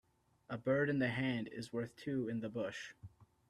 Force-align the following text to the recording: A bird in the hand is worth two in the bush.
A 0.49 0.57
bird 0.57 0.89
in 0.89 0.97
the 0.97 1.09
hand 1.09 1.47
is 1.51 1.71
worth 1.71 1.95
two 1.95 2.27
in 2.27 2.39
the 2.39 2.49
bush. 2.49 2.95